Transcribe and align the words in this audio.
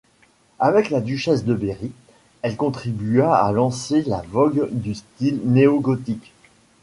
Avec 0.57 0.89
la 0.89 0.99
duchesse 0.99 1.45
de 1.45 1.53
Berry, 1.53 1.91
elle 2.41 2.57
contribua 2.57 3.35
à 3.35 3.51
lancer 3.51 4.01
la 4.01 4.23
vogue 4.31 4.67
du 4.71 4.95
style 4.95 5.39
néo-gothique. 5.43 6.33